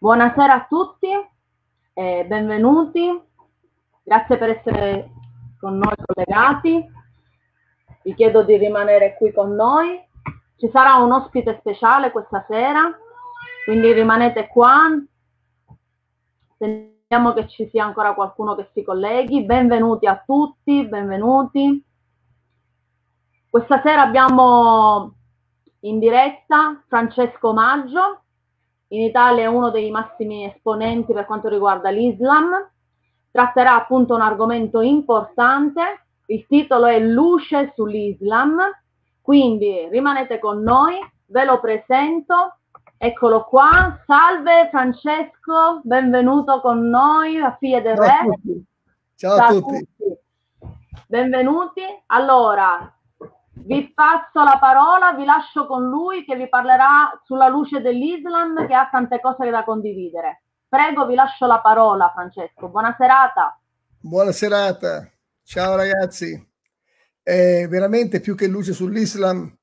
[0.00, 1.08] Buonasera a tutti,
[1.92, 3.20] eh, benvenuti,
[4.04, 5.10] grazie per essere
[5.58, 6.88] con noi collegati.
[8.04, 10.00] Vi chiedo di rimanere qui con noi.
[10.56, 12.96] Ci sarà un ospite speciale questa sera,
[13.64, 14.88] quindi rimanete qua.
[16.54, 19.42] Speriamo che ci sia ancora qualcuno che si colleghi.
[19.42, 21.84] Benvenuti a tutti, benvenuti.
[23.50, 25.12] Questa sera abbiamo
[25.80, 28.22] in diretta Francesco Maggio,
[28.88, 32.70] in Italia è uno dei massimi esponenti per quanto riguarda l'Islam,
[33.30, 38.58] tratterà appunto un argomento importante, il titolo è Luce sull'Islam,
[39.20, 40.94] quindi rimanete con noi,
[41.26, 42.58] ve lo presento,
[42.96, 48.10] eccolo qua, salve Francesco, benvenuto con noi a Figlie del Ciao Re.
[48.10, 48.64] a tutti.
[49.16, 49.88] Ciao a tutti.
[51.06, 51.82] Benvenuti.
[52.06, 52.97] Allora,
[53.64, 58.74] vi passo la parola, vi lascio con lui che vi parlerà sulla luce dell'Islam che
[58.74, 60.42] ha tante cose da condividere.
[60.68, 62.68] Prego, vi lascio la parola, Francesco.
[62.68, 63.58] Buona serata.
[64.00, 65.10] Buona serata.
[65.42, 66.46] Ciao ragazzi.
[67.22, 69.54] È veramente più che luce sull'Islam,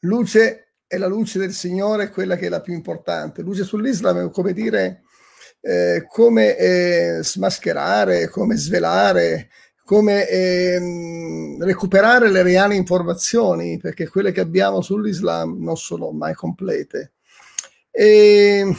[0.00, 3.42] luce è la luce del Signore, quella che è la più importante.
[3.42, 5.02] Luce sull'Islam è come dire,
[5.60, 9.48] eh, come eh, smascherare, come svelare,
[9.84, 17.12] come ehm, recuperare le reali informazioni, perché quelle che abbiamo sull'Islam non sono mai complete.
[17.90, 18.74] E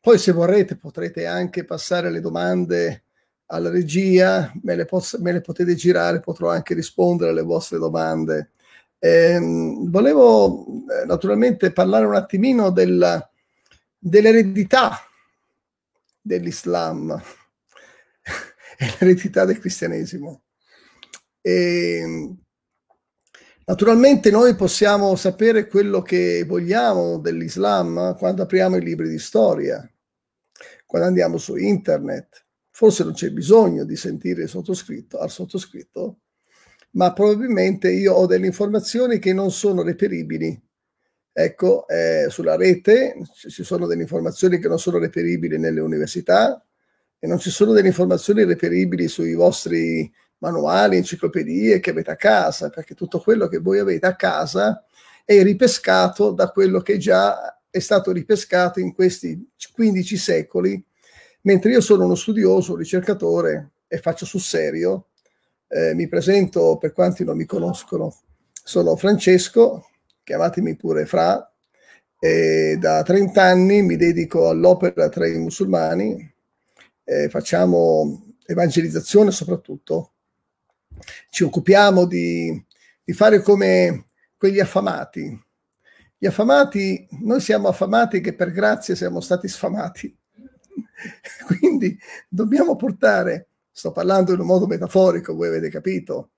[0.00, 3.04] poi se vorrete potrete anche passare le domande
[3.46, 8.52] alla regia, me le, posso, me le potete girare, potrò anche rispondere alle vostre domande.
[8.98, 13.30] Ehm, volevo eh, naturalmente parlare un attimino della,
[13.98, 14.98] dell'eredità
[16.20, 17.22] dell'Islam
[18.78, 20.42] e l'eredità del cristianesimo.
[21.40, 22.36] E,
[23.64, 29.84] naturalmente noi possiamo sapere quello che vogliamo dell'Islam quando apriamo i libri di storia,
[30.86, 32.46] quando andiamo su internet.
[32.70, 36.20] Forse non c'è bisogno di sentire il sottoscritto, al sottoscritto,
[36.92, 40.56] ma probabilmente io ho delle informazioni che non sono reperibili.
[41.32, 46.64] Ecco, eh, sulla rete ci sono delle informazioni che non sono reperibili nelle università,
[47.18, 52.70] e non ci sono delle informazioni reperibili sui vostri manuali, enciclopedie che avete a casa,
[52.70, 54.84] perché tutto quello che voi avete a casa
[55.24, 60.82] è ripescato da quello che già è stato ripescato in questi 15 secoli,
[61.42, 65.08] mentre io sono uno studioso, un ricercatore e faccio sul serio.
[65.68, 68.14] Eh, mi presento per quanti non mi conoscono.
[68.52, 69.90] Sono Francesco,
[70.24, 71.52] chiamatemi pure Fra,
[72.18, 76.34] e da 30 anni mi dedico all'opera tra i musulmani,
[77.08, 80.12] eh, facciamo evangelizzazione soprattutto,
[81.30, 82.62] ci occupiamo di,
[83.02, 85.42] di fare come quegli affamati.
[86.18, 90.14] Gli affamati, noi siamo affamati che per grazia siamo stati sfamati.
[91.46, 91.98] Quindi
[92.28, 96.32] dobbiamo portare, sto parlando in un modo metaforico, voi avete capito,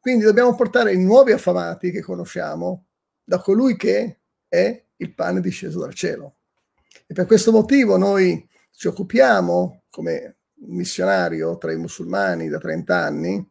[0.00, 2.86] quindi dobbiamo portare i nuovi affamati che conosciamo
[3.24, 6.36] da colui che è il pane disceso dal cielo.
[7.06, 8.47] E per questo motivo noi
[8.78, 10.36] ci occupiamo come
[10.68, 13.50] missionario tra i musulmani da 30 anni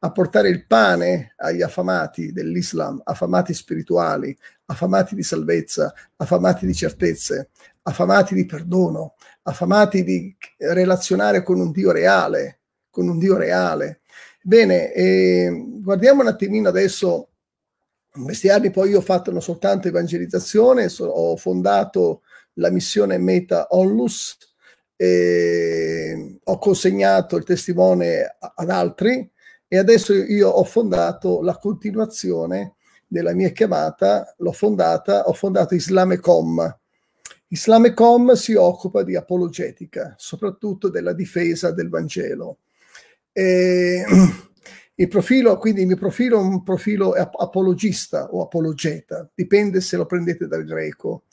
[0.00, 4.36] a portare il pane agli affamati dell'Islam, affamati spirituali,
[4.66, 7.48] affamati di salvezza, affamati di certezze,
[7.84, 12.60] affamati di perdono, affamati di relazionare con un Dio reale,
[12.90, 14.02] con un Dio reale.
[14.42, 17.30] Bene, eh, guardiamo un attimino adesso,
[18.16, 22.20] in questi anni poi io ho fatto non soltanto evangelizzazione, so, ho fondato
[22.58, 24.36] la missione Meta Onlus,
[24.96, 29.30] eh, ho consegnato il testimone ad altri
[29.68, 32.74] e adesso io ho fondato la continuazione
[33.06, 36.78] della mia chiamata, l'ho fondata, ho fondato Islamecom.
[37.48, 42.58] Islamecom si occupa di apologetica, soprattutto della difesa del Vangelo.
[43.32, 44.04] E,
[44.98, 50.06] il profilo, quindi il mio profilo è un profilo apologista o apologeta, dipende se lo
[50.06, 51.24] prendete dal greco,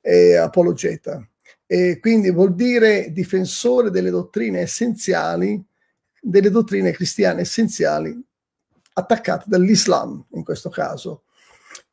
[0.00, 1.24] è apologeta
[1.72, 5.58] e quindi vuol dire difensore delle dottrine essenziali,
[6.20, 8.14] delle dottrine cristiane essenziali
[8.92, 11.22] attaccate dall'Islam in questo caso.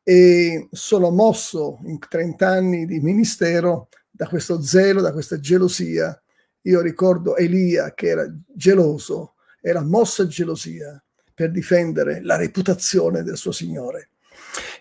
[0.02, 6.22] E sono mosso in 30 anni di ministero da questo zelo, da questa gelosia.
[6.64, 11.02] Io ricordo Elia che era geloso, era mosso a gelosia
[11.32, 14.10] per difendere la reputazione del suo Signore.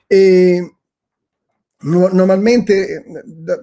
[0.07, 0.79] E
[1.81, 3.06] Normalmente,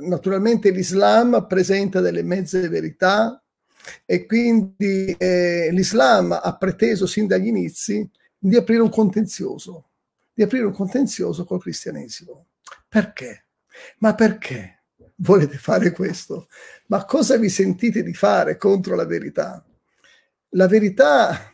[0.00, 3.42] naturalmente l'Islam presenta delle mezze verità
[4.04, 8.08] e quindi eh, l'Islam ha preteso sin dagli inizi
[8.38, 9.90] di aprire un contenzioso,
[10.32, 12.46] di aprire un contenzioso col cristianesimo.
[12.88, 13.46] Perché?
[13.98, 14.76] Ma perché?
[15.16, 16.48] volete fare questo,
[16.86, 19.64] ma cosa vi sentite di fare contro la verità?
[20.50, 21.52] La verità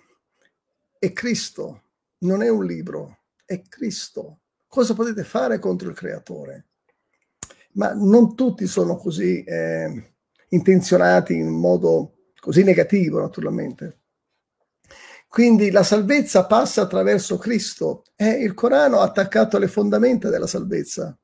[0.98, 1.82] è Cristo,
[2.18, 4.40] non è un libro, è Cristo.
[4.72, 6.68] Cosa potete fare contro il creatore?
[7.72, 10.14] Ma non tutti sono così eh,
[10.48, 13.98] intenzionati in modo così negativo, naturalmente.
[15.28, 21.14] Quindi la salvezza passa attraverso Cristo e il Corano ha attaccato alle fondamenta della salvezza.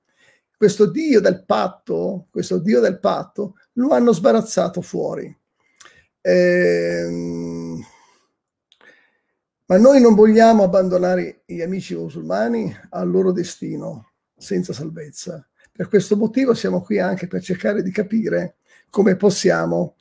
[0.54, 5.34] Questo Dio del patto, questo Dio del patto, lo hanno sbarazzato fuori.
[6.20, 7.57] Ehm,
[9.68, 15.46] ma noi non vogliamo abbandonare gli amici musulmani al loro destino senza salvezza.
[15.70, 18.56] Per questo motivo siamo qui anche per cercare di capire
[18.88, 19.96] come possiamo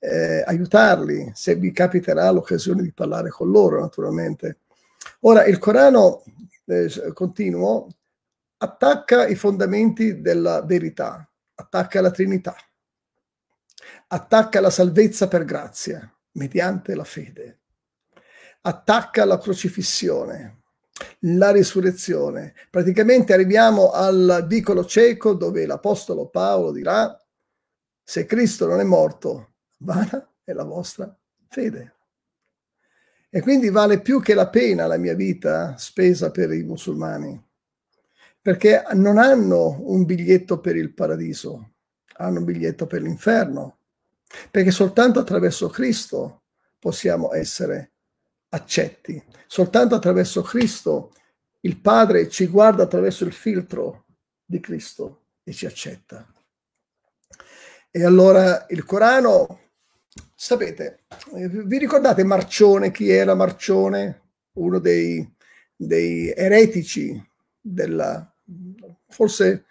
[0.00, 4.58] eh, aiutarli, se vi capiterà l'occasione di parlare con loro, naturalmente.
[5.20, 6.24] Ora, il Corano,
[6.64, 7.86] eh, continuo,
[8.56, 12.56] attacca i fondamenti della verità, attacca la Trinità,
[14.08, 17.60] attacca la salvezza per grazia, mediante la fede,
[18.66, 20.62] attacca la crocifissione,
[21.20, 22.54] la risurrezione.
[22.70, 27.18] Praticamente arriviamo al vicolo cieco dove l'Apostolo Paolo dirà,
[28.02, 31.14] se Cristo non è morto, vana è la vostra
[31.48, 31.92] fede.
[33.28, 37.42] E quindi vale più che la pena la mia vita spesa per i musulmani,
[38.40, 41.72] perché non hanno un biglietto per il paradiso,
[42.16, 43.78] hanno un biglietto per l'inferno,
[44.50, 46.44] perché soltanto attraverso Cristo
[46.78, 47.93] possiamo essere
[48.54, 51.12] accetti, soltanto attraverso Cristo
[51.60, 54.04] il Padre ci guarda attraverso il filtro
[54.44, 56.26] di Cristo e ci accetta.
[57.90, 59.60] E allora il Corano
[60.36, 61.04] Sapete,
[61.34, 62.90] eh, vi ricordate Marcione?
[62.90, 64.22] Chi era Marcione?
[64.54, 65.26] Uno dei,
[65.74, 67.18] dei eretici
[67.58, 68.30] della,
[69.08, 69.64] forse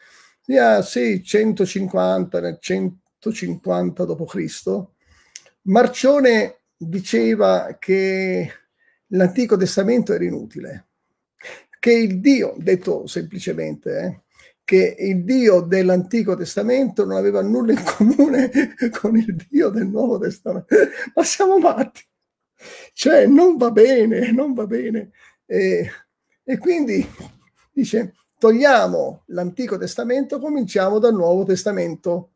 [0.45, 4.85] yeah, sì, 150, nel 150 d.C.
[5.63, 8.51] Marcione diceva che
[9.07, 10.87] l'Antico Testamento era inutile,
[11.79, 14.21] che il Dio, detto semplicemente, eh,
[14.63, 18.49] che il Dio dell'Antico Testamento non aveva nulla in comune
[18.99, 20.67] con il Dio del Nuovo Testamento.
[21.13, 22.01] Ma siamo matti.
[22.93, 25.11] Cioè, non va bene, non va bene.
[25.45, 25.89] E,
[26.43, 27.05] e quindi
[27.73, 32.31] dice, togliamo l'Antico Testamento, cominciamo dal Nuovo Testamento.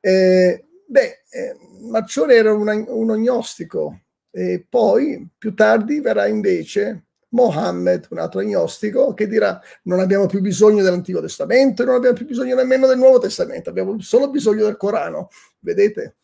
[0.00, 4.01] Eh, beh, eh, Marcione era un, un agnostico
[4.34, 10.40] e poi più tardi verrà invece Mohammed, un altro agnostico, che dirà non abbiamo più
[10.40, 14.76] bisogno dell'Antico Testamento non abbiamo più bisogno nemmeno del Nuovo Testamento, abbiamo solo bisogno del
[14.76, 15.28] Corano.
[15.60, 16.16] Vedete?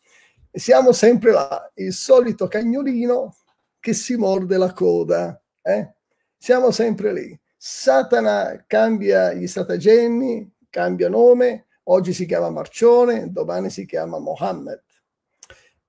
[0.51, 3.35] E siamo sempre là, il solito cagnolino
[3.79, 5.39] che si morde la coda.
[5.61, 5.93] Eh?
[6.37, 7.39] Siamo sempre lì.
[7.55, 14.81] Satana cambia gli stratagemmi, cambia nome, oggi si chiama Marcione, domani si chiama Mohammed.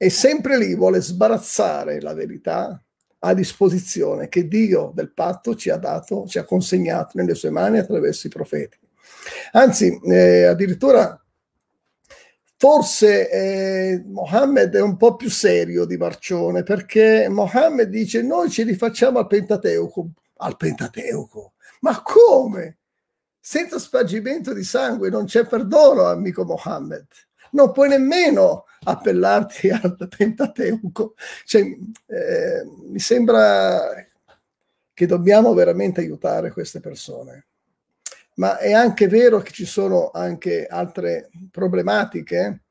[0.03, 2.83] E sempre lì vuole sbarazzare la verità,
[3.19, 7.77] a disposizione che Dio del patto ci ha dato, ci ha consegnato nelle sue mani
[7.77, 8.79] attraverso i profeti.
[9.53, 11.23] Anzi, eh, addirittura
[12.57, 18.63] forse eh, Mohammed è un po' più serio di Marcione perché Mohammed dice noi ci
[18.63, 20.13] rifacciamo al Pentateuco.
[20.39, 21.53] Al Pentateuco?
[21.81, 22.79] Ma come?
[23.39, 27.07] Senza spargimento di sangue non c'è perdono, amico Mohammed.
[27.51, 31.15] Non puoi nemmeno appellarti al Pentateuco.
[31.45, 34.07] Cioè, eh, mi sembra
[34.93, 37.47] che dobbiamo veramente aiutare queste persone.
[38.35, 42.63] Ma è anche vero che ci sono anche altre problematiche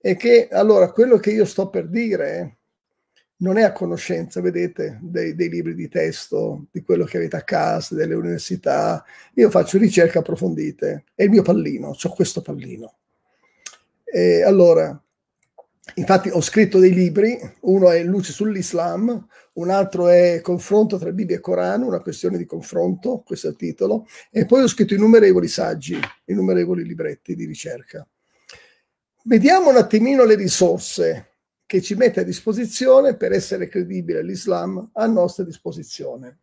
[0.00, 2.58] e che allora quello che io sto per dire
[3.38, 7.42] non è a conoscenza, vedete, dei, dei, libri di testo, di quello che avete a
[7.42, 9.04] casa, delle università.
[9.34, 11.04] Io faccio ricerche approfondite.
[11.14, 12.94] È il mio pallino, ho questo pallino.
[14.04, 15.00] E allora,
[15.94, 21.36] Infatti ho scritto dei libri, uno è Luce sull'Islam, un altro è Confronto tra Bibbia
[21.36, 25.48] e Corano, una questione di confronto, questo è il titolo, e poi ho scritto innumerevoli
[25.48, 28.06] saggi, innumerevoli libretti di ricerca.
[29.24, 31.32] Vediamo un attimino le risorse
[31.66, 36.38] che ci mette a disposizione per essere credibile l'Islam a nostra disposizione.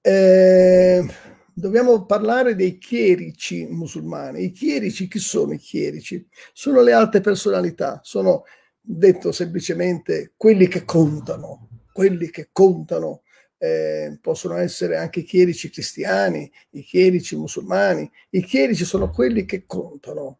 [0.00, 1.04] Eh,
[1.54, 4.44] dobbiamo parlare dei chierici musulmani.
[4.44, 6.26] I chierici, chi sono i chierici?
[6.52, 8.44] Sono le alte personalità, sono,
[8.80, 13.22] detto semplicemente, quelli che contano, quelli che contano.
[13.62, 18.10] Eh, possono essere anche i chierici cristiani, i chierici musulmani.
[18.30, 20.38] I chierici sono quelli che contano.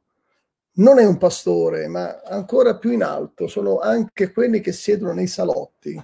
[0.75, 5.29] Non è un pastore, ma ancora più in alto, sono anche quelli che siedono nei
[5.29, 6.03] salotti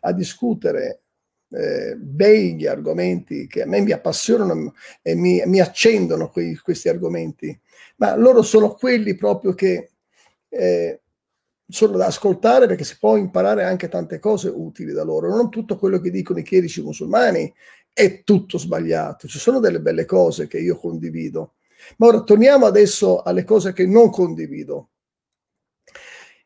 [0.00, 1.00] a discutere
[1.50, 7.58] eh, begli argomenti che a me mi appassionano e mi, mi accendono quei, questi argomenti,
[7.96, 9.90] ma loro sono quelli proprio che
[10.48, 11.00] eh,
[11.68, 15.28] sono da ascoltare perché si può imparare anche tante cose utili da loro.
[15.28, 17.52] Non tutto quello che dicono i chierici musulmani
[17.92, 21.54] è tutto sbagliato, ci sono delle belle cose che io condivido.
[21.96, 24.90] Ma ora torniamo adesso alle cose che non condivido.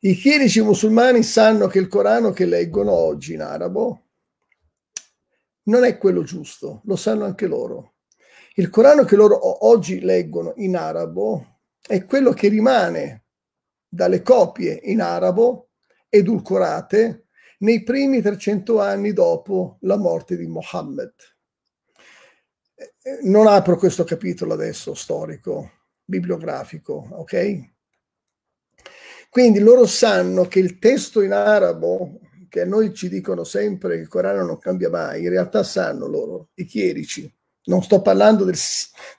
[0.00, 4.03] I chierici musulmani sanno che il Corano che leggono oggi in arabo
[5.64, 7.94] non è quello giusto, lo sanno anche loro.
[8.54, 13.25] Il Corano che loro oggi leggono in arabo è quello che rimane
[13.88, 15.71] dalle copie in arabo
[16.09, 17.26] edulcorate
[17.59, 21.12] nei primi 300 anni dopo la morte di Mohammed.
[23.23, 25.71] Non apro questo capitolo adesso storico,
[26.04, 27.73] bibliografico, ok?
[29.30, 32.21] Quindi loro sanno che il testo in arabo,
[32.54, 36.06] che a noi ci dicono sempre che il Corano non cambia mai, in realtà sanno
[36.06, 37.28] loro, i chierici.
[37.64, 38.54] Non sto parlando del,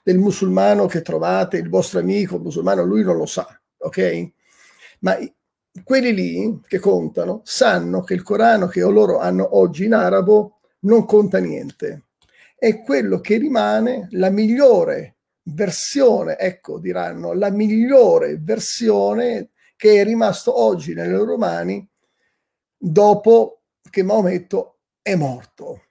[0.02, 4.30] del musulmano che trovate, il vostro amico musulmano, lui non lo sa, ok?
[5.00, 5.18] ma
[5.84, 11.04] quelli lì che contano sanno che il Corano che loro hanno oggi in arabo non
[11.04, 12.04] conta niente.
[12.56, 20.58] È quello che rimane la migliore versione, ecco diranno, la migliore versione che è rimasto
[20.58, 21.86] oggi nelle loro mani
[22.90, 25.82] dopo che Maometto è morto.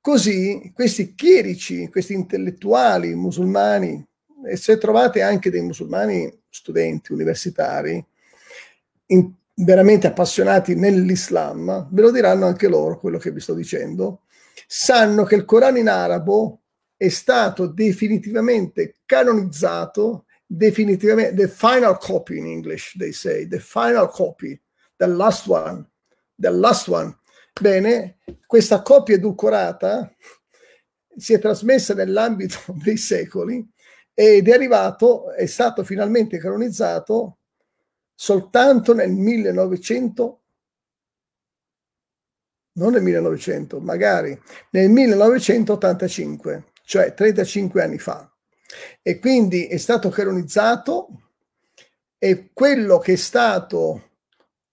[0.00, 4.04] Così questi chierici, questi intellettuali musulmani,
[4.46, 8.04] e se trovate anche dei musulmani studenti universitari
[9.06, 14.22] in, veramente appassionati nell'Islam, ve lo diranno anche loro quello che vi sto dicendo,
[14.66, 16.62] sanno che il Corano in arabo
[16.96, 24.60] è stato definitivamente canonizzato, definitivamente, the final copy in English, they say, the final copy,
[24.98, 25.88] the last one,
[26.36, 27.16] the last one.
[27.58, 30.12] Bene, questa copia edulcorata
[31.16, 33.66] si è trasmessa nell'ambito dei secoli
[34.12, 37.38] ed è arrivato, è stato finalmente canonizzato
[38.14, 40.42] soltanto nel 1900,
[42.72, 44.40] non nel 1900, magari
[44.70, 48.30] nel 1985, cioè 35 anni fa.
[49.02, 51.08] E quindi è stato canonizzato
[52.18, 54.07] e quello che è stato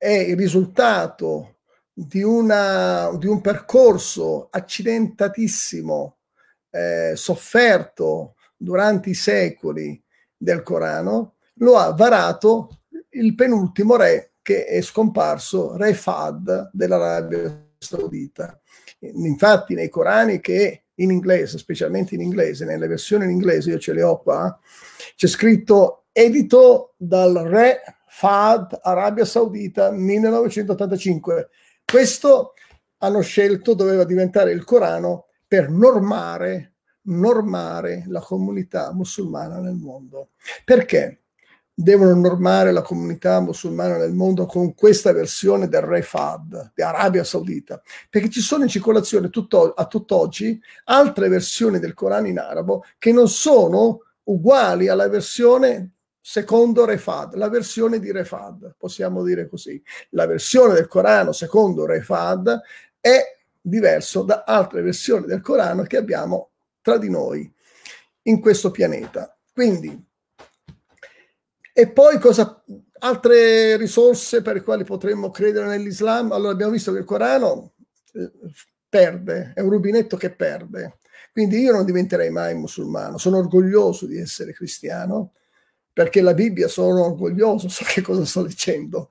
[0.05, 6.17] è il risultato di, una, di un percorso accidentatissimo,
[6.69, 9.99] eh, sofferto, durante i secoli
[10.37, 18.59] del Corano, lo ha varato il penultimo re che è scomparso, re Fad dell'Arabia Saudita.
[18.99, 23.93] Infatti nei Corani che in inglese, specialmente in inglese, nelle versioni in inglese, io ce
[23.93, 24.55] le ho qua,
[25.15, 27.81] c'è scritto edito dal re
[28.17, 31.49] Fad Arabia Saudita 1985.
[31.83, 32.53] Questo
[32.99, 36.75] hanno scelto doveva diventare il Corano per normare
[37.07, 40.29] normare la comunità musulmana nel mondo.
[40.63, 41.23] Perché
[41.73, 47.25] devono normare la comunità musulmana nel mondo con questa versione del Re Fad di Arabia
[47.25, 47.81] Saudita?
[48.09, 53.11] Perché ci sono in circolazione tutto, a tutt'oggi altre versioni del Corano in arabo che
[53.11, 55.94] non sono uguali alla versione
[56.27, 59.79] secondo Refad, la versione di Refad, possiamo dire così.
[60.09, 62.61] La versione del Corano secondo Refad
[62.99, 66.49] è diverso da altre versioni del Corano che abbiamo
[66.81, 67.53] tra di noi
[68.23, 69.37] in questo pianeta.
[69.53, 70.03] Quindi,
[71.71, 72.63] e poi cosa,
[73.01, 76.31] altre risorse per le quali potremmo credere nell'Islam?
[76.31, 77.73] Allora abbiamo visto che il Corano
[78.13, 78.31] eh,
[78.89, 80.97] perde, è un rubinetto che perde.
[81.31, 85.33] Quindi io non diventerei mai musulmano, sono orgoglioso di essere cristiano,
[85.95, 89.07] perché la Bibbia sono orgoglioso, so che cosa sto dicendo,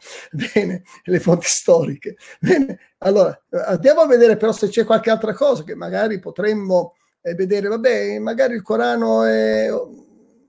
[0.53, 2.17] bene, le fonti storiche.
[2.39, 7.35] Bene, allora andiamo a vedere però se c'è qualche altra cosa che magari potremmo e
[7.35, 9.67] vedere, vabbè, magari il Corano è,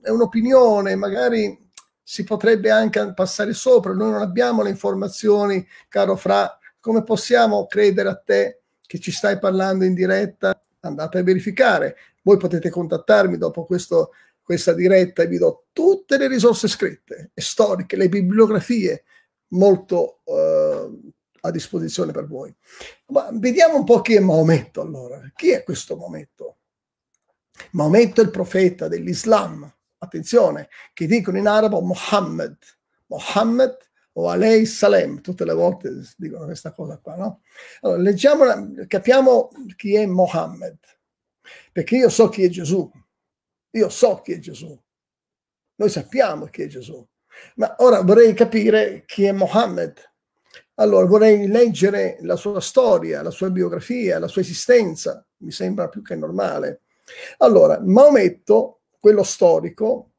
[0.02, 1.58] è un'opinione, magari
[2.02, 8.10] si potrebbe anche passare sopra, noi non abbiamo le informazioni, caro Fra, come possiamo credere
[8.10, 10.60] a te che ci stai parlando in diretta?
[10.80, 11.96] Andate a verificare.
[12.20, 14.10] Voi potete contattarmi dopo questo,
[14.46, 19.02] questa diretta e vi do tutte le risorse scritte e storiche, le bibliografie
[19.48, 20.88] molto eh,
[21.40, 22.54] a disposizione per voi.
[23.06, 25.20] Ma vediamo un po' chi è Maometto allora.
[25.34, 26.58] Chi è questo Maometto?
[27.72, 32.56] Maometto è il profeta dell'Islam, attenzione, che dicono in arabo Muhammad,
[33.06, 33.76] Muhammad
[34.12, 37.40] o Alei Salem, tutte le volte dicono questa cosa qua, no?
[37.80, 38.44] Allora, leggiamo,
[38.86, 40.78] capiamo chi è Muhammad,
[41.72, 42.88] perché io so chi è Gesù,
[43.76, 44.78] io so chi è Gesù,
[45.76, 47.06] noi sappiamo chi è Gesù,
[47.56, 50.02] ma ora vorrei capire chi è Muhammad.
[50.78, 56.02] Allora vorrei leggere la sua storia, la sua biografia, la sua esistenza, mi sembra più
[56.02, 56.82] che normale.
[57.38, 60.12] Allora, Maometto, quello storico,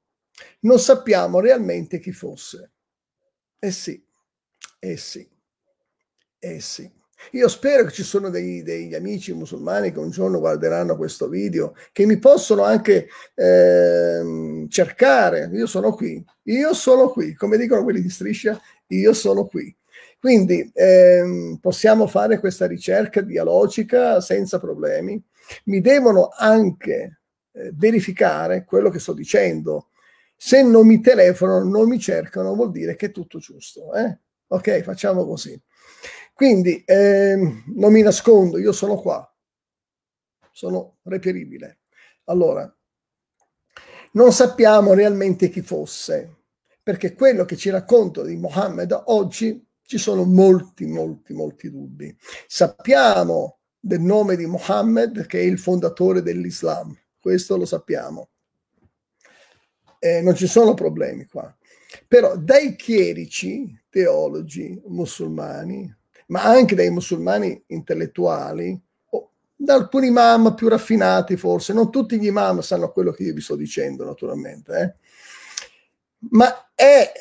[0.62, 2.72] non sappiamo realmente chi fosse.
[3.60, 4.04] Eh sì,
[4.80, 5.28] eh sì,
[6.40, 6.97] eh sì.
[7.32, 11.76] Io spero che ci sono dei, degli amici musulmani che un giorno guarderanno questo video,
[11.92, 15.50] che mi possono anche eh, cercare.
[15.54, 19.76] Io sono qui, io sono qui, come dicono quelli di striscia, io sono qui.
[20.20, 25.22] Quindi ehm, possiamo fare questa ricerca dialogica senza problemi.
[25.66, 27.22] Mi devono anche
[27.52, 29.90] eh, verificare quello che sto dicendo.
[30.36, 33.94] Se non mi telefonano, non mi cercano, vuol dire che è tutto giusto.
[33.94, 34.18] Eh?
[34.48, 35.60] Ok, facciamo così.
[36.38, 39.28] Quindi ehm, non mi nascondo, io sono qua,
[40.52, 41.80] sono reperibile.
[42.26, 42.72] Allora,
[44.12, 46.44] non sappiamo realmente chi fosse,
[46.84, 52.16] perché quello che ci racconta di Mohammed oggi ci sono molti, molti, molti dubbi.
[52.46, 58.30] Sappiamo del nome di Mohammed che è il fondatore dell'Islam, questo lo sappiamo.
[59.98, 61.52] Eh, non ci sono problemi qua.
[62.08, 68.80] Però dai chierici, teologi musulmani, ma anche dai musulmani intellettuali,
[69.12, 73.34] o da alcuni imam più raffinati forse, non tutti gli imam sanno quello che io
[73.34, 74.96] vi sto dicendo naturalmente, eh?
[76.32, 77.12] ma è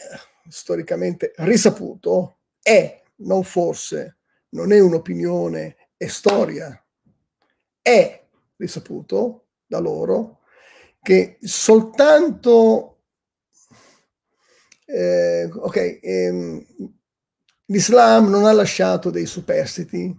[0.48, 2.36] storicamente risaputo
[2.66, 4.16] è, non forse,
[4.50, 6.84] non è un'opinione, è storia,
[7.80, 8.24] è
[8.56, 10.40] risaputo da loro
[11.00, 13.02] che soltanto,
[14.84, 16.66] eh, ok, ehm,
[17.66, 20.14] l'Islam non ha lasciato dei superstiti,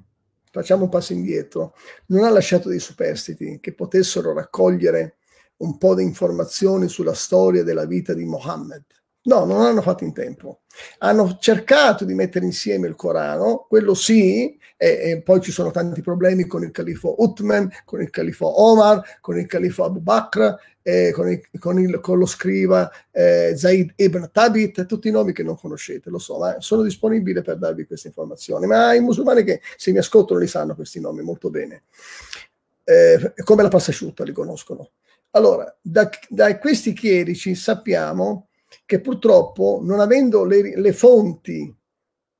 [0.51, 1.75] facciamo un passo indietro,
[2.07, 5.17] non ha lasciato dei superstiti che potessero raccogliere
[5.57, 8.83] un po' di informazioni sulla storia della vita di Mohammed.
[9.23, 10.61] No, non hanno fatto in tempo.
[10.99, 16.01] Hanno cercato di mettere insieme il Corano, quello sì, e, e poi ci sono tanti
[16.01, 20.55] problemi con il califo Uthman, con il califo Omar, con il califo Abu Bakr,
[20.87, 25.33] eh, con, il, con, il, con, lo scriva eh, Zaid ibn Tabit, tutti i nomi
[25.33, 28.67] che non conoscete, lo so, ma sono disponibile per darvi queste informazioni.
[28.67, 31.83] Ma i musulmani che se mi ascoltano li sanno questi nomi molto bene.
[32.85, 34.91] Eh, come la pasta asciutta li conoscono.
[35.31, 38.47] Allora, da, da questi chierici sappiamo
[38.85, 41.75] che purtroppo, non avendo le, le fonti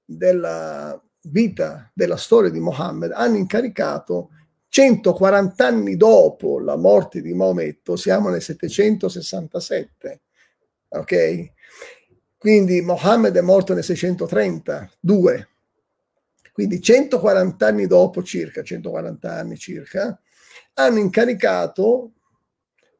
[0.05, 4.29] della vita, della storia di Mohammed, hanno incaricato
[4.69, 10.21] 140 anni dopo la morte di Maometto, siamo nel 767,
[10.89, 11.51] ok?
[12.37, 15.49] Quindi Mohammed è morto nel 632,
[16.51, 20.19] quindi 140 anni dopo, circa 140 anni circa,
[20.73, 22.11] hanno incaricato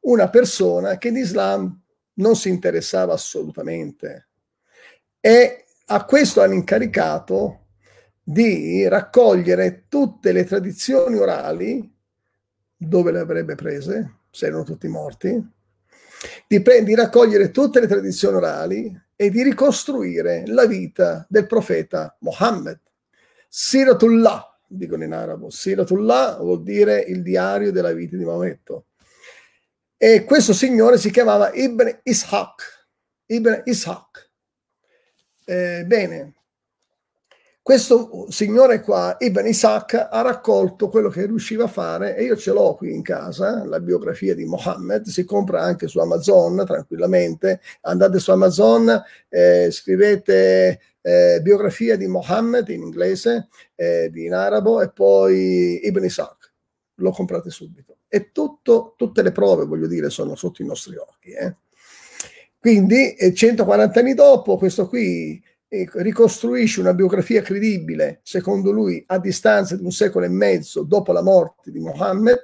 [0.02, 1.82] una persona che l'Islam
[2.14, 4.30] non si interessava assolutamente
[5.20, 7.67] e a questo hanno incaricato
[8.30, 11.90] di raccogliere tutte le tradizioni orali,
[12.76, 15.42] dove le avrebbe prese, se erano tutti morti,
[16.46, 22.18] di, pre- di raccogliere tutte le tradizioni orali e di ricostruire la vita del profeta
[22.20, 22.82] Mohammed.
[23.48, 28.88] Siratullah, dicono in arabo, Siratullah vuol dire il diario della vita di Maometto.
[29.96, 32.88] E questo signore si chiamava Ibn Ishaq.
[33.28, 34.32] Ibn Ishaq.
[35.46, 36.37] Eh, bene,
[37.68, 42.54] questo signore qua, Ibn Ishaq, ha raccolto quello che riusciva a fare e io ce
[42.54, 48.20] l'ho qui in casa, la biografia di Mohammed, si compra anche su Amazon tranquillamente, andate
[48.20, 55.86] su Amazon, eh, scrivete eh, biografia di Mohammed in inglese, eh, in arabo e poi
[55.88, 56.54] Ibn Ishaq,
[57.02, 61.32] lo comprate subito e tutto, tutte le prove, voglio dire, sono sotto i nostri occhi.
[61.32, 61.54] Eh.
[62.58, 69.76] Quindi, 140 anni dopo, questo qui eh, ricostruisce una biografia credibile, secondo lui, a distanza
[69.76, 72.40] di un secolo e mezzo dopo la morte di Mohammed,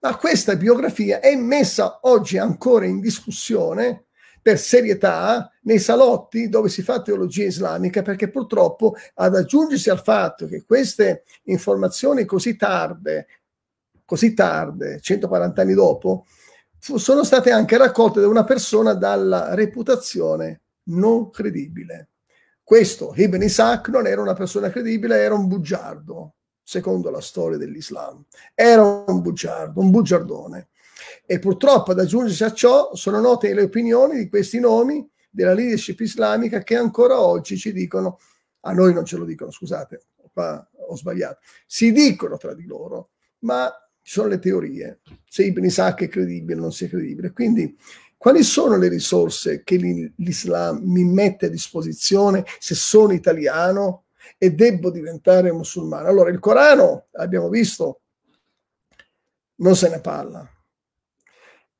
[0.00, 4.06] ma questa biografia è messa oggi ancora in discussione
[4.42, 10.46] per serietà nei salotti dove si fa teologia islamica, perché purtroppo ad aggiungersi al fatto
[10.46, 13.26] che queste informazioni così tarde
[14.12, 16.26] così tarde, 140 anni dopo,
[16.78, 22.08] sono state anche raccolte da una persona dalla reputazione non credibile.
[22.62, 28.24] Questo Ibn Isaac non era una persona credibile, era un bugiardo, secondo la storia dell'Islam.
[28.54, 30.68] Era un bugiardo, un bugiardone.
[31.26, 36.00] E purtroppo ad aggiungersi a ciò sono note le opinioni di questi nomi della leadership
[36.00, 38.18] islamica che ancora oggi ci dicono,
[38.60, 43.10] a noi non ce lo dicono, scusate, qua ho sbagliato, si dicono tra di loro,
[43.40, 43.70] ma
[44.02, 47.32] ci sono le teorie, se Ibn Isaac è credibile o non sia credibile.
[47.32, 47.76] Quindi
[48.22, 49.74] quali sono le risorse che
[50.16, 54.04] l'Islam mi mette a disposizione se sono italiano?
[54.38, 56.08] e debbo diventare musulmano.
[56.08, 58.00] Allora, il Corano, abbiamo visto,
[59.56, 60.48] non se ne parla.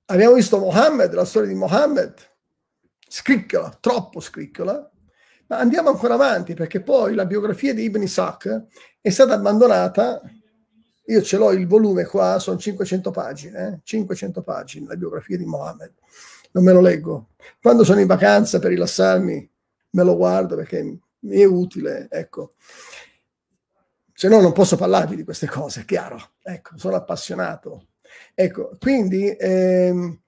[0.06, 2.14] Abbiamo visto Mohammed, la storia di Mohammed,
[3.08, 4.90] scricchiola, troppo scricchiola,
[5.48, 8.66] ma andiamo ancora avanti perché poi la biografia di Ibn Isaac
[9.00, 10.20] è stata abbandonata.
[11.06, 13.80] Io ce l'ho il volume qua, sono 500 pagine, eh?
[13.82, 15.92] 500 pagine, la biografia di Mohammed.
[16.52, 17.30] Non me lo leggo.
[17.60, 19.50] Quando sono in vacanza per rilassarmi,
[19.90, 22.54] me lo guardo perché mi è utile, ecco.
[24.12, 26.32] Se no non posso parlarvi di queste cose, chiaro.
[26.42, 27.88] Ecco, sono appassionato.
[28.34, 30.20] Ecco, quindi ehm,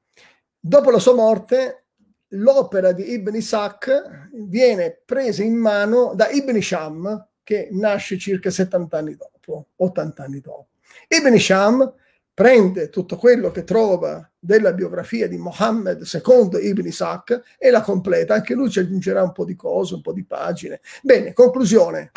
[0.59, 1.85] dopo la sua morte
[2.29, 8.97] l'opera di Ibn Ishaq viene presa in mano da Ibn Sham che nasce circa 70
[8.97, 10.69] anni dopo, 80 anni dopo.
[11.09, 11.95] Ibn Sham
[12.33, 18.35] prende tutto quello che trova della biografia di Mohammed secondo Ibn Ishaq e la completa,
[18.35, 20.81] anche lui ci aggiungerà un po' di cose, un po' di pagine.
[21.03, 22.13] Bene, conclusione.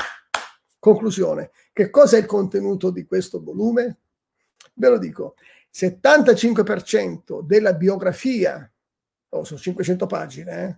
[0.78, 1.52] Conclusione.
[1.72, 4.00] Che cosa è il contenuto di questo volume?
[4.74, 5.36] Ve lo dico.
[5.74, 8.70] 75% della biografia,
[9.30, 10.78] oh, sono 500 pagine, eh?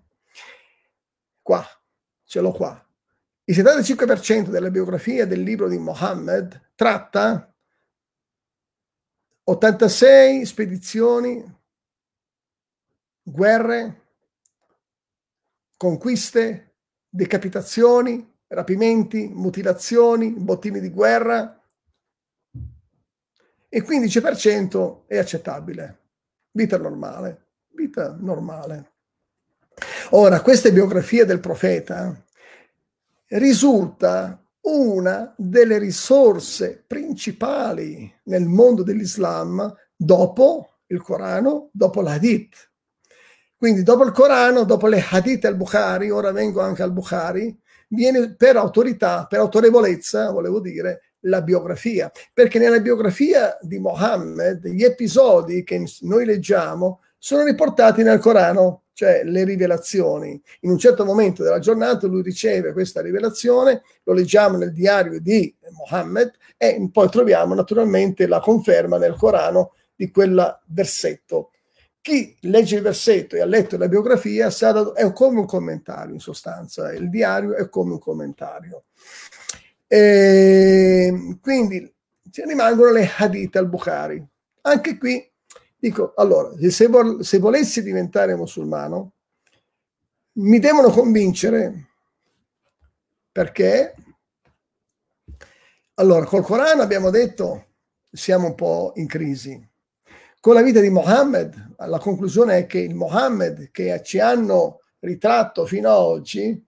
[1.41, 1.65] qua,
[2.25, 2.87] ce l'ho qua.
[3.45, 7.48] Il 75% della biografia del libro di Mohammed tratta
[9.49, 11.43] 86 spedizioni,
[13.23, 14.01] guerre,
[15.75, 16.75] conquiste,
[17.09, 21.59] decapitazioni, rapimenti, mutilazioni, bottini di guerra
[23.67, 25.97] e 15% è accettabile.
[26.51, 28.91] Vita normale, vita normale.
[30.11, 32.23] Ora, queste biografie del profeta
[33.29, 42.71] risulta una delle risorse principali nel mondo dell'Islam dopo il Corano, dopo l'Hadith.
[43.55, 47.57] Quindi dopo il Corano, dopo le Hadith al-Bukhari, ora vengo anche al Bukhari,
[47.89, 52.11] viene per autorità, per autorevolezza, volevo dire, la biografia.
[52.33, 59.23] Perché nella biografia di Mohammed gli episodi che noi leggiamo sono riportati nel Corano cioè
[59.23, 60.41] le rivelazioni.
[60.61, 65.55] In un certo momento della giornata lui riceve questa rivelazione, lo leggiamo nel diario di
[65.71, 71.51] Mohammed e poi troviamo naturalmente la conferma nel Corano di quel versetto.
[72.01, 76.91] Chi legge il versetto e ha letto la biografia è come un commentario in sostanza,
[76.91, 78.83] il diario è come un commentario.
[79.87, 81.89] E quindi
[82.29, 84.21] ci rimangono le hadith al-Bukhari.
[84.63, 85.25] Anche qui
[85.81, 89.13] Dico, allora, se, vol- se volessi diventare musulmano,
[90.33, 91.87] mi devono convincere.
[93.31, 93.93] Perché,
[95.95, 97.67] allora, col Corano abbiamo detto
[98.11, 99.67] siamo un po' in crisi.
[100.41, 105.65] Con la vita di Mohammed, la conclusione è che il Mohammed che ci hanno ritratto
[105.65, 106.65] fino ad oggi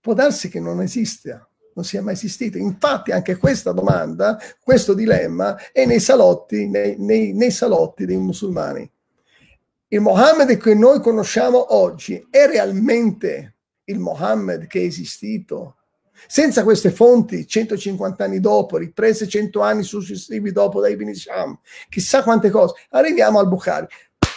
[0.00, 2.58] può darsi che non esista non sia mai esistito.
[2.58, 8.90] Infatti anche questa domanda, questo dilemma è nei salotti, nei, nei, nei salotti dei musulmani.
[9.88, 15.76] Il Mohammed che noi conosciamo oggi è realmente il Mohammed che è esistito?
[16.26, 21.58] Senza queste fonti, 150 anni dopo, riprese 100 anni successivi dopo da Ibn Isham,
[21.88, 23.86] chissà quante cose, arriviamo al Bukhari.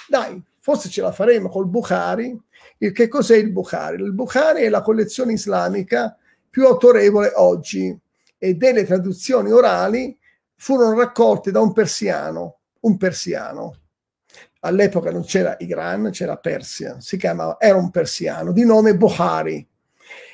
[0.07, 2.37] Dai, forse ce la faremo col Bukhari.
[2.77, 4.01] che cos'è il Bukhari?
[4.01, 6.17] Il Bukhari è la collezione islamica
[6.57, 7.95] più autorevole oggi
[8.35, 10.17] e delle traduzioni orali
[10.55, 13.75] furono raccolte da un persiano, un persiano.
[14.61, 19.69] All'epoca non c'era Iran, c'era Persia, si chiamava, era un persiano di nome Buhari.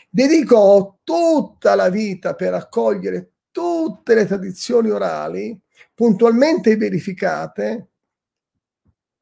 [0.10, 5.60] Dedicò tutta la vita per raccogliere tutte le tradizioni orali
[5.94, 7.88] puntualmente verificate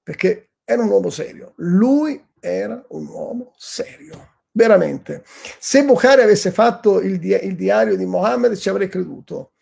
[0.04, 1.54] perché era un uomo serio.
[1.56, 4.41] Lui era un uomo serio.
[4.52, 5.24] Veramente.
[5.60, 9.54] Se Bukhari avesse fatto il, di- il diario di Mohammed ci avrei creduto.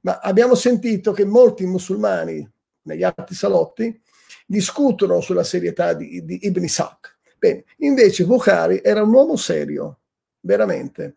[0.00, 2.46] Ma abbiamo sentito che molti musulmani
[2.82, 4.02] negli altri salotti
[4.46, 7.16] discutono sulla serietà di, di Ibn Ishaq.
[7.38, 10.00] Bene, invece Bukhari era un uomo serio,
[10.40, 11.16] veramente.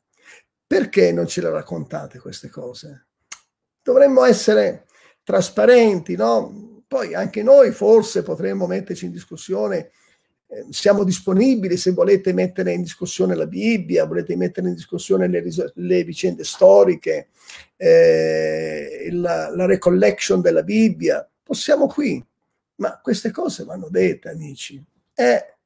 [0.66, 3.08] Perché non ce le raccontate queste cose?
[3.88, 4.86] dovremmo essere
[5.24, 6.84] trasparenti, no?
[6.86, 9.92] Poi anche noi forse potremmo metterci in discussione,
[10.48, 15.44] eh, siamo disponibili se volete mettere in discussione la Bibbia, volete mettere in discussione le,
[15.76, 17.30] le vicende storiche,
[17.78, 22.24] eh, la, la recollection della Bibbia, possiamo qui,
[22.76, 24.82] ma queste cose vanno dette, amici.
[25.14, 25.57] Eh,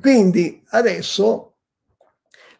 [0.00, 1.54] quindi adesso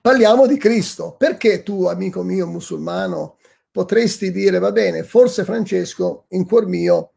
[0.01, 1.15] parliamo di Cristo.
[1.17, 3.39] Perché tu, amico mio musulmano,
[3.71, 7.13] potresti dire, va bene, forse Francesco in cuor mio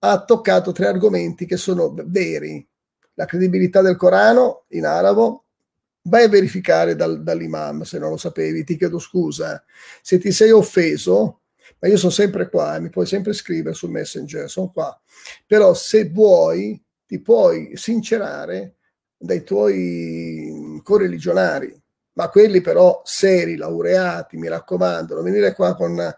[0.00, 2.66] ha toccato tre argomenti che sono veri.
[3.14, 5.44] La credibilità del Corano in arabo,
[6.02, 9.64] vai a verificare dal, dall'imam se non lo sapevi, ti chiedo scusa.
[10.02, 11.40] Se ti sei offeso,
[11.78, 15.00] ma io sono sempre qua, mi puoi sempre scrivere sul messenger, sono qua.
[15.46, 18.76] Però se vuoi, ti puoi sincerare
[19.24, 21.74] dai tuoi correligionari,
[22.12, 26.14] ma quelli però seri, laureati, mi raccomando, non venire qua con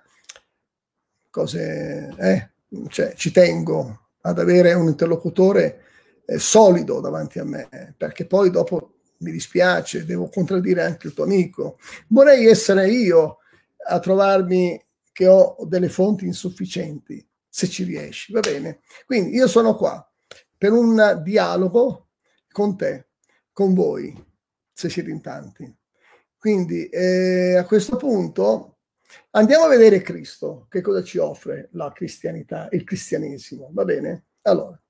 [1.31, 2.51] cose, eh?
[2.89, 5.83] cioè, ci tengo ad avere un interlocutore
[6.27, 11.25] eh, solido davanti a me, perché poi dopo mi dispiace, devo contraddire anche il tuo
[11.25, 11.79] amico.
[12.09, 13.39] Vorrei essere io
[13.89, 18.81] a trovarmi che ho delle fonti insufficienti, se ci riesci, va bene?
[19.07, 20.07] Quindi io sono qua
[20.59, 22.06] per un dialogo
[22.57, 23.09] con te,
[23.53, 24.17] con voi,
[24.73, 25.71] se siete in tanti.
[26.39, 28.79] Quindi eh, a questo punto
[29.33, 34.29] andiamo a vedere Cristo, che cosa ci offre la cristianità, il cristianesimo, va bene?
[34.41, 34.81] Allora,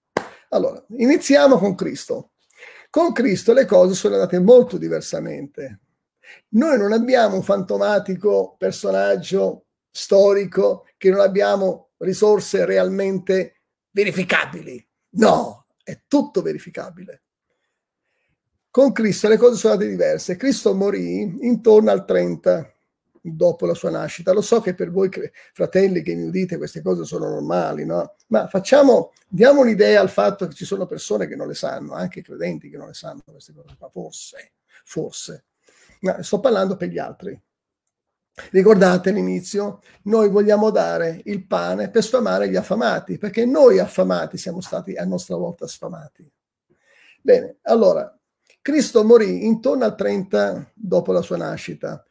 [0.50, 2.34] allora iniziamo con Cristo.
[2.88, 5.80] Con Cristo le cose sono andate molto diversamente.
[6.50, 14.88] Noi non abbiamo un fantomatico personaggio storico che non abbiamo risorse realmente verificabili.
[15.16, 17.22] No, è tutto verificabile.
[18.76, 20.36] Con Cristo le cose sono andate diverse.
[20.36, 22.74] Cristo morì intorno al 30
[23.22, 24.34] dopo la sua nascita.
[24.34, 25.08] Lo so che per voi
[25.54, 28.16] fratelli che mi udite queste cose sono normali, no?
[28.26, 32.20] Ma facciamo, diamo un'idea al fatto che ci sono persone che non le sanno, anche
[32.20, 34.52] credenti che non le sanno queste cose qua, forse,
[34.84, 35.44] forse.
[36.00, 37.40] Ma sto parlando per gli altri.
[38.50, 44.60] Ricordate all'inizio, noi vogliamo dare il pane per sfamare gli affamati, perché noi affamati siamo
[44.60, 46.30] stati a nostra volta sfamati.
[47.22, 48.15] Bene, allora,
[48.66, 52.04] Cristo morì intorno al 30 dopo la sua nascita.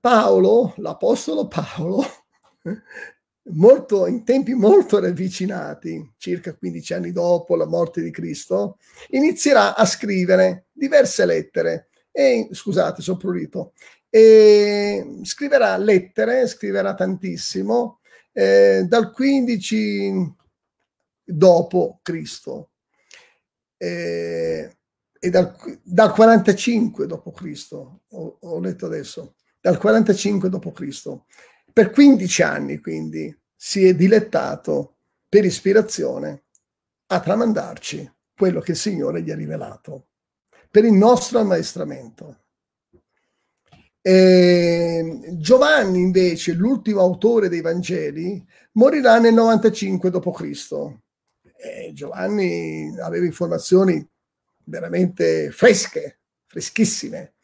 [0.00, 2.02] Paolo, l'apostolo Paolo,
[3.54, 8.78] molto, in tempi molto ravvicinati, circa 15 anni dopo la morte di Cristo,
[9.10, 11.90] inizierà a scrivere diverse lettere.
[12.10, 13.74] E, scusate, sono prurito.
[14.10, 18.00] E scriverà lettere, scriverà tantissimo,
[18.32, 20.34] eh, dal 15
[21.22, 22.70] dopo Cristo.
[23.76, 24.72] Eh,
[25.18, 31.20] e dal, dal 45 d.C., ho, ho letto adesso, dal 45 d.C.,
[31.72, 34.96] per 15 anni quindi si è dilettato
[35.28, 36.44] per ispirazione
[37.06, 40.08] a tramandarci quello che il Signore gli ha rivelato
[40.70, 42.44] per il nostro ammaestramento.
[44.00, 50.96] E Giovanni invece, l'ultimo autore dei Vangeli, morirà nel 95 d.C.
[51.56, 54.06] E Giovanni aveva informazioni
[54.68, 57.34] veramente fresche, freschissime.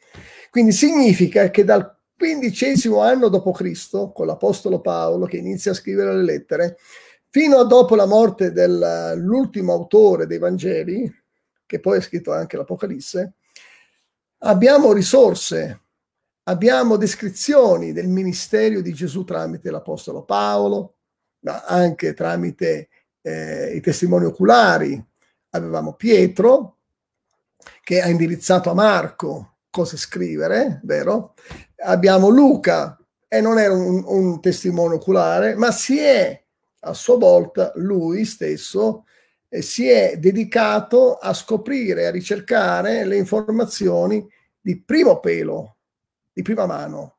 [0.50, 6.22] Quindi significa che dal quindicesimo anno d.C., con l'Apostolo Paolo che inizia a scrivere le
[6.22, 6.76] lettere,
[7.28, 11.12] fino a dopo la morte dell'ultimo autore dei Vangeli,
[11.66, 13.34] che poi ha scritto anche l'Apocalisse,
[14.38, 15.80] abbiamo risorse,
[16.44, 20.94] abbiamo descrizioni del ministero di Gesù tramite l'Apostolo Paolo,
[21.40, 22.88] ma anche tramite
[23.20, 25.02] eh, i testimoni oculari.
[25.50, 26.73] Avevamo Pietro,
[27.82, 31.34] che ha indirizzato a Marco cosa scrivere, vero?
[31.84, 32.96] Abbiamo Luca,
[33.26, 36.40] e non era un, un testimone oculare, ma si è
[36.80, 39.04] a sua volta lui stesso
[39.48, 44.26] eh, si è dedicato a scoprire, a ricercare le informazioni
[44.60, 45.76] di primo pelo,
[46.32, 47.16] di prima mano.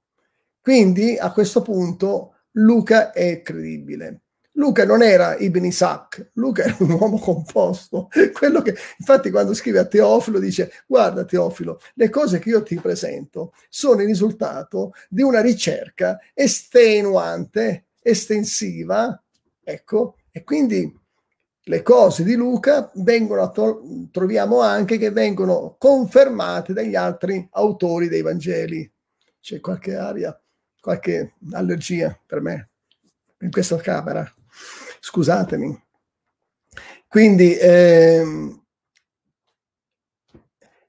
[0.62, 4.22] Quindi a questo punto Luca è credibile.
[4.58, 8.10] Luca non era Ibn Isaac, Luca era un uomo composto.
[8.32, 12.76] Quello che, infatti, quando scrive a Teofilo dice: Guarda, Teofilo, le cose che io ti
[12.76, 19.22] presento sono il risultato di una ricerca estenuante, estensiva,
[19.62, 21.00] ecco, e quindi
[21.68, 28.90] le cose di Luca vengono, troviamo anche che vengono confermate dagli altri autori dei Vangeli.
[29.42, 30.40] C'è qualche aria,
[30.80, 32.70] qualche allergia per me
[33.40, 34.35] in questa camera
[35.06, 35.84] scusatemi.
[37.08, 38.64] Quindi, ehm,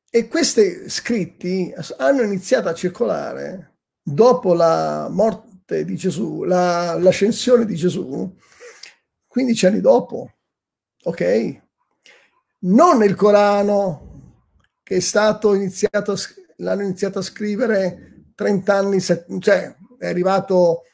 [0.08, 7.74] e questi scritti hanno iniziato a circolare dopo la morte, di Gesù, la, l'ascensione di
[7.74, 8.34] Gesù,
[9.26, 10.32] 15 anni dopo,
[11.02, 11.62] ok?
[12.60, 14.04] Non il Corano
[14.82, 16.16] che è stato iniziato,
[16.56, 20.84] l'hanno iniziato a scrivere 30 anni, cioè è arrivato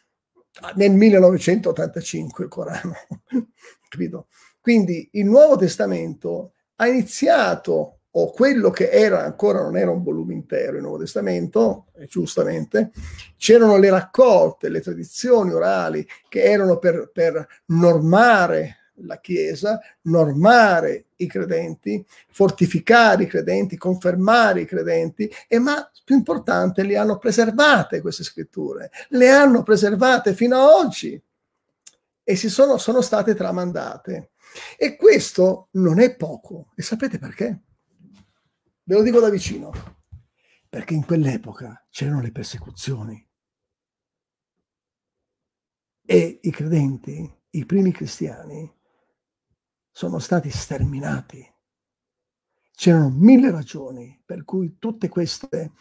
[0.74, 2.94] nel 1985 il Corano,
[3.88, 4.26] capito?
[4.60, 10.34] Quindi il Nuovo Testamento ha iniziato o quello che era ancora non era un volume
[10.34, 12.90] intero il Nuovo Testamento, giustamente,
[13.38, 21.26] c'erano le raccolte, le tradizioni orali che erano per, per normare la Chiesa, normare i
[21.26, 28.24] credenti, fortificare i credenti, confermare i credenti, e ma più importante, le hanno preservate queste
[28.24, 31.20] scritture, le hanno preservate fino a oggi
[32.24, 34.31] e si sono, sono state tramandate.
[34.76, 36.72] E questo non è poco.
[36.74, 37.61] E sapete perché?
[38.85, 39.72] Ve lo dico da vicino,
[40.68, 43.26] perché in quell'epoca c'erano le persecuzioni
[46.05, 48.70] e i credenti, i primi cristiani,
[49.92, 51.46] sono stati sterminati.
[52.74, 55.72] C'erano mille ragioni per cui tutte queste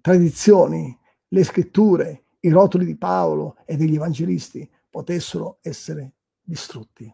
[0.00, 0.96] tradizioni,
[1.28, 7.12] le scritture, i rotoli di Paolo e degli evangelisti potessero essere distrutti.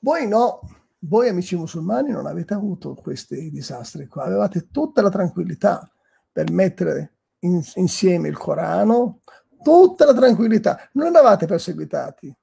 [0.00, 0.60] Voi no,
[1.00, 5.90] voi amici musulmani non avete avuto questi disastri qua, avevate tutta la tranquillità
[6.30, 9.20] per mettere in, insieme il Corano,
[9.62, 12.34] tutta la tranquillità, non eravate perseguitati.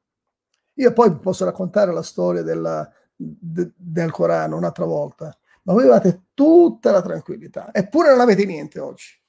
[0.76, 6.26] Io poi posso raccontare la storia della, de, del Corano un'altra volta, ma voi avevate
[6.34, 9.20] tutta la tranquillità, eppure non avete niente oggi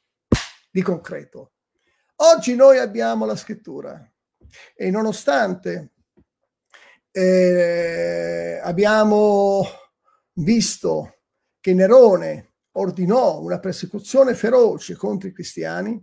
[0.70, 1.52] di concreto.
[2.16, 4.11] Oggi noi abbiamo la scrittura
[4.74, 5.92] e nonostante
[7.11, 9.64] eh, abbiamo
[10.35, 11.18] visto
[11.61, 16.02] che Nerone ordinò una persecuzione feroce contro i cristiani,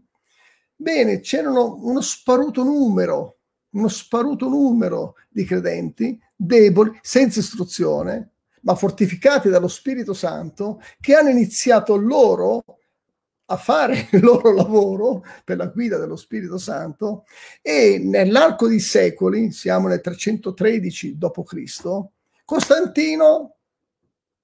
[0.73, 3.40] bene, c'erano uno sparuto numero,
[3.71, 8.29] uno sparuto numero di credenti deboli, senza istruzione,
[8.61, 12.63] ma fortificati dallo Spirito Santo, che hanno iniziato loro
[13.45, 17.25] a fare il loro lavoro per la guida dello Spirito Santo
[17.61, 22.09] e nell'arco di secoli, siamo nel 313 d.C.,
[22.43, 23.55] Costantino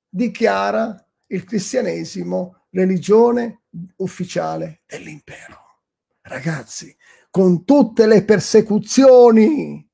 [0.07, 3.63] dichiara il cristianesimo religione
[3.97, 5.57] ufficiale dell'impero.
[6.21, 6.95] Ragazzi,
[7.37, 9.87] con tutte le persecuzioni,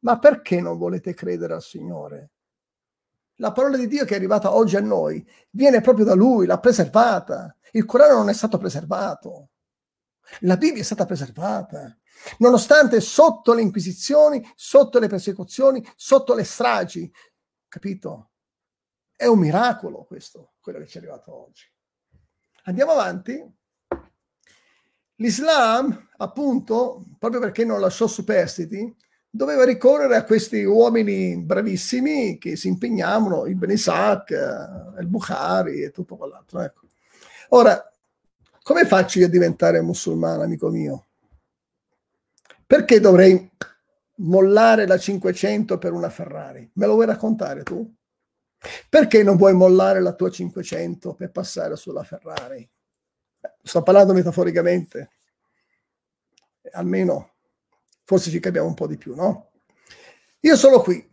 [0.00, 2.32] ma perché non volete credere al Signore?
[3.36, 6.58] La parola di Dio che è arrivata oggi a noi viene proprio da Lui, l'ha
[6.58, 7.56] preservata.
[7.70, 9.50] Il Corano non è stato preservato.
[10.40, 11.96] La Bibbia è stata preservata.
[12.38, 17.08] Nonostante sotto le inquisizioni, sotto le persecuzioni, sotto le stragi.
[17.68, 18.30] Capito?
[19.14, 21.64] È un miracolo questo, quello che ci è arrivato oggi.
[22.64, 23.60] Andiamo avanti.
[25.22, 28.92] L'Islam, appunto, proprio perché non lasciò superstiti,
[29.30, 35.92] doveva ricorrere a questi uomini bravissimi che si impegnavano, Ibn Isaac, eh, il Bukhari e
[35.92, 36.60] tutto quell'altro.
[36.60, 36.86] Ecco.
[37.50, 37.88] Ora,
[38.64, 41.06] come faccio io a diventare musulmano, amico mio?
[42.66, 43.48] Perché dovrei
[44.16, 46.68] mollare la 500 per una Ferrari?
[46.74, 47.88] Me lo vuoi raccontare tu?
[48.88, 52.68] Perché non vuoi mollare la tua 500 per passare sulla Ferrari?
[53.62, 55.10] Sto parlando metaforicamente.
[56.72, 57.32] Almeno,
[58.04, 59.50] forse ci capiamo un po' di più, no?
[60.40, 61.08] Io sono qui.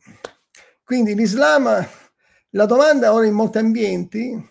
[0.83, 1.87] Quindi l'Islam,
[2.51, 4.49] la domanda ora in molti ambienti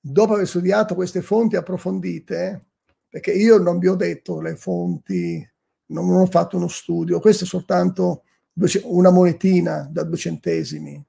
[0.00, 2.66] dopo aver studiato queste fonti approfondite,
[3.08, 5.46] perché io non vi ho detto le fonti,
[5.86, 8.24] non ho fatto uno studio, questo è soltanto
[8.84, 11.04] una monetina da due centesimi,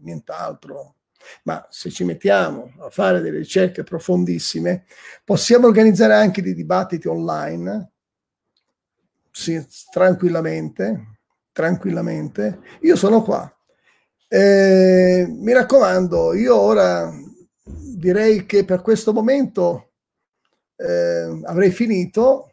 [0.00, 0.94] nient'altro.
[1.44, 4.84] Ma se ci mettiamo a fare delle ricerche profondissime,
[5.24, 7.90] possiamo organizzare anche dei dibattiti online,
[9.30, 11.18] sì, tranquillamente,
[11.52, 12.60] tranquillamente.
[12.80, 13.50] Io sono qua.
[14.28, 17.12] Eh, mi raccomando, io ora
[17.62, 19.92] direi che per questo momento
[20.76, 22.50] eh, avrei finito.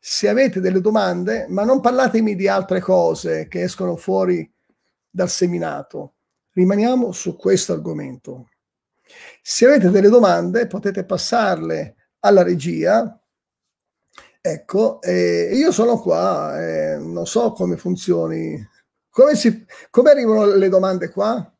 [0.00, 4.50] Se avete delle domande, ma non parlatemi di altre cose che escono fuori
[5.10, 6.14] dal seminato,
[6.56, 8.48] rimaniamo su questo argomento.
[9.42, 13.20] Se avete delle domande, potete passarle alla regia.
[14.40, 18.58] Ecco, eh, io sono qua, eh, non so come funzioni.
[19.10, 21.52] Come, si, come arrivano le domande qua?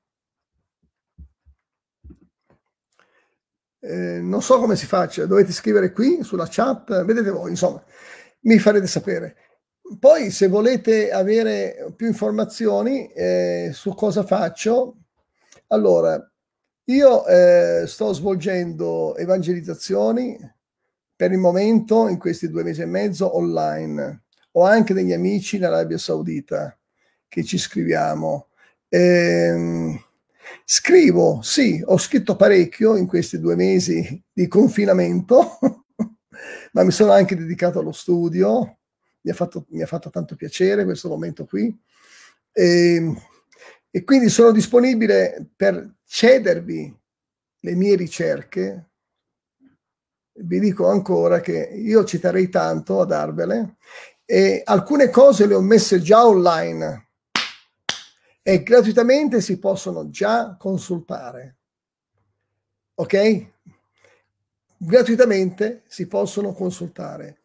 [3.81, 7.83] Eh, non so come si faccia, dovete scrivere qui sulla chat, vedete voi, insomma,
[8.41, 9.37] mi farete sapere.
[9.99, 14.97] Poi se volete avere più informazioni eh, su cosa faccio,
[15.69, 16.21] allora
[16.89, 20.39] io eh, sto svolgendo evangelizzazioni
[21.17, 24.25] per il momento, in questi due mesi e mezzo, online.
[24.53, 26.77] Ho anche degli amici in Arabia Saudita
[27.29, 28.49] che ci scriviamo.
[28.89, 29.99] Ehm,
[30.65, 35.59] scrivo, sì, ho scritto parecchio in questi due mesi di confinamento,
[36.73, 38.79] ma mi sono anche dedicato allo studio.
[39.27, 41.77] Mi ha fatto, mi ha fatto tanto piacere questo momento qui.
[42.53, 43.21] E, ehm,
[43.91, 46.97] e quindi sono disponibile per cedervi
[47.61, 48.91] le mie ricerche
[50.39, 53.77] vi dico ancora che io ci terrei tanto a darvele
[54.25, 57.09] e alcune cose le ho messe già online
[58.43, 61.57] e gratuitamente si possono già consultare.
[62.95, 63.47] Ok?
[64.77, 67.41] Gratuitamente si possono consultare.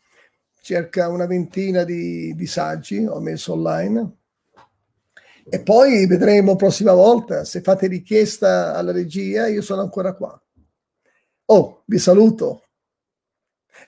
[0.64, 4.18] Circa una ventina di, di saggi ho messo online.
[5.50, 7.44] E poi vedremo prossima volta.
[7.46, 10.40] Se fate richiesta alla regia, io sono ancora qua.
[11.46, 12.68] Oh, vi saluto.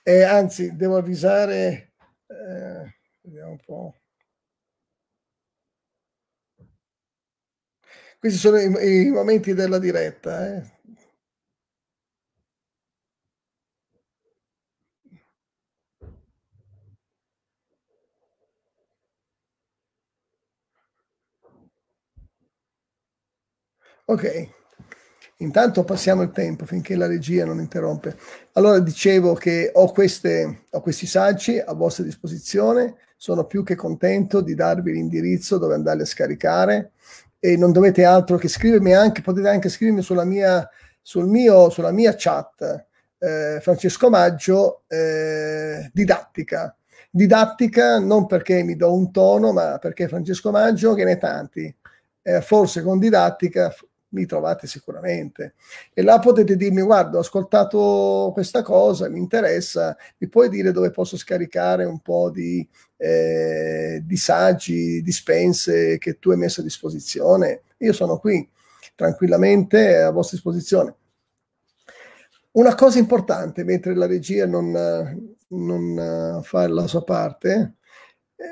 [0.01, 1.93] E anzi, devo avvisare,
[2.28, 3.95] eh, vediamo un po'.
[8.17, 10.55] Questi sono i, i momenti della diretta.
[10.55, 10.72] Eh.
[24.06, 24.49] Ok.
[25.38, 28.18] Intanto passiamo il tempo finché la regia non interrompe.
[28.54, 34.41] Allora dicevo che ho, queste, ho questi saggi a vostra disposizione, sono più che contento
[34.41, 36.91] di darvi l'indirizzo dove andarli a scaricare
[37.39, 40.70] e non dovete altro che scrivermi anche, potete anche scrivermi sulla mia,
[41.01, 42.86] sul mio, sulla mia chat,
[43.18, 46.76] eh, Francesco Maggio, eh, didattica.
[47.10, 51.74] Didattica non perché mi do un tono, ma perché Francesco Maggio che ne tanti.
[52.22, 53.74] Eh, forse con didattica
[54.14, 55.55] mi trovate sicuramente.
[55.93, 60.91] E là potete dirmi, guarda, ho ascoltato questa cosa, mi interessa, mi puoi dire dove
[60.91, 67.64] posso scaricare un po' di, eh, di saggi, dispense che tu hai messo a disposizione?
[67.78, 68.47] Io sono qui,
[68.95, 70.95] tranquillamente a vostra disposizione.
[72.51, 74.72] Una cosa importante, mentre la regia non,
[75.47, 77.74] non fa la sua parte,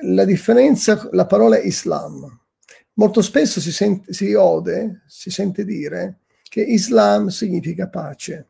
[0.04, 2.41] la differenza, la parola Islam
[3.02, 8.50] Molto spesso si, sente, si ode, si sente dire che Islam significa pace.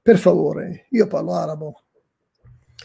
[0.00, 1.82] Per favore, io parlo arabo.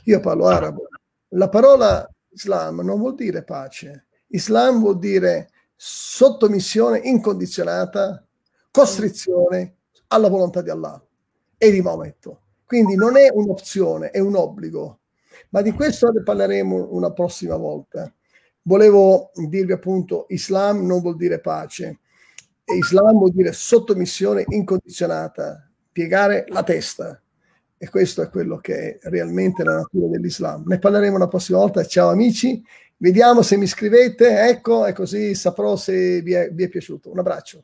[0.03, 0.89] Io parlo arabo.
[1.29, 4.07] La parola Islam non vuol dire pace.
[4.31, 8.27] Islam vuol dire sottomissione incondizionata,
[8.69, 9.75] costrizione
[10.07, 11.01] alla volontà di Allah
[11.57, 12.41] e di Maometto.
[12.65, 14.99] Quindi non è un'opzione, è un obbligo.
[15.51, 18.13] Ma di questo ne parleremo una prossima volta.
[18.63, 21.99] Volevo dirvi appunto, Islam non vuol dire pace,
[22.63, 27.19] Islam vuol dire sottomissione incondizionata, piegare la testa.
[27.77, 30.63] E questo è quello che è realmente la natura dell'Islam.
[30.67, 31.83] Ne parleremo la prossima volta.
[31.83, 32.63] Ciao amici,
[32.97, 37.09] vediamo se mi scrivete, ecco, e così saprò se vi è, vi è piaciuto.
[37.09, 37.63] Un abbraccio.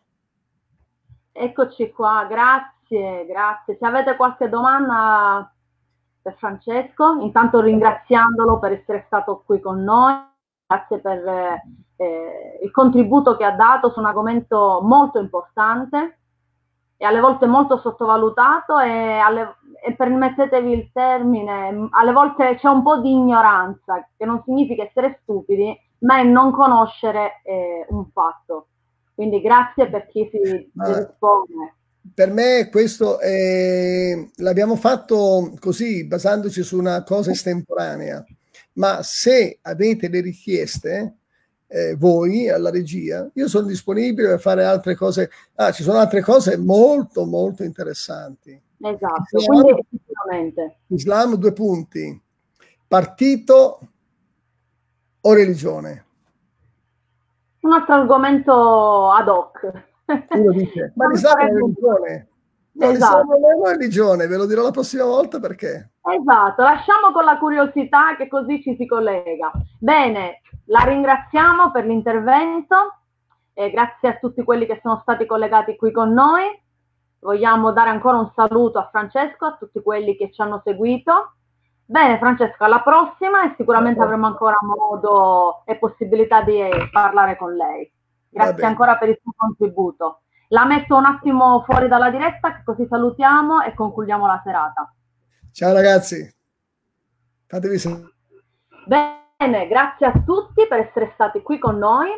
[1.31, 3.77] Eccoci qua, grazie, grazie.
[3.79, 5.53] Se avete qualche domanda
[6.19, 10.15] per Francesco, intanto ringraziandolo per essere stato qui con noi
[10.67, 11.27] grazie per
[11.95, 16.17] eh, il contributo che ha dato su un argomento molto importante
[16.97, 19.55] e alle volte molto sottovalutato e, alle,
[19.85, 25.19] e permettetevi il termine, alle volte c'è un po' di ignoranza, che non significa essere
[25.21, 28.67] stupidi, ma è non conoscere eh, un fatto.
[29.13, 30.39] Quindi grazie per chi si
[30.73, 31.75] dispone.
[32.13, 38.23] Per me questo è, l'abbiamo fatto così, basandoci su una cosa estemporanea
[38.77, 41.15] ma se avete le richieste,
[41.67, 45.29] eh, voi alla regia, io sono disponibile per fare altre cose.
[45.55, 48.59] Ah, ci sono altre cose molto, molto interessanti.
[48.79, 50.77] Esatto, Islam, quindi sicuramente.
[50.87, 52.21] Islam, due punti.
[52.87, 53.79] Partito
[55.19, 56.05] o religione?
[57.61, 59.83] Un altro argomento ad hoc.
[60.29, 62.27] Uno dice, ma l'Islam è religione.
[62.79, 63.23] Esatto.
[63.23, 65.91] non è una religione, ve lo dirò la prossima volta perché.
[66.01, 69.51] Esatto, lasciamo con la curiosità che così ci si collega.
[69.79, 72.75] Bene, la ringraziamo per l'intervento,
[73.59, 76.43] e grazie a tutti quelli che sono stati collegati qui con noi.
[77.19, 81.33] Vogliamo dare ancora un saluto a Francesco, a tutti quelli che ci hanno seguito.
[81.83, 86.61] Bene Francesco, alla prossima e sicuramente avremo ancora modo e possibilità di
[86.91, 87.91] parlare con lei.
[88.29, 90.21] Grazie ancora per il suo contributo.
[90.49, 94.93] La metto un attimo fuori dalla diretta, così salutiamo e concludiamo la serata.
[95.51, 96.33] Ciao ragazzi,
[97.47, 98.13] fatevi sentire.
[98.85, 102.09] Bene, grazie a tutti per essere stati qui con noi.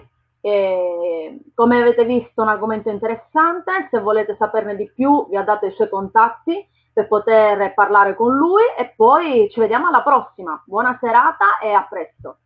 [0.41, 3.88] E, come avete visto, un argomento interessante.
[3.89, 6.63] Se volete saperne di più, vi ha dato i suoi contatti
[6.93, 10.61] per poter parlare con lui e poi ci vediamo alla prossima.
[10.65, 12.38] Buona serata e a presto.